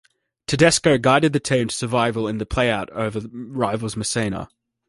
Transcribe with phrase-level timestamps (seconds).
[0.47, 4.49] Tedesco guided the team to survival in the playout over rivals Messina.